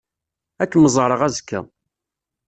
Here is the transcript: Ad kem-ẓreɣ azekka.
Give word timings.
Ad 0.61 0.69
kem-ẓreɣ 0.71 1.21
azekka. 1.27 1.59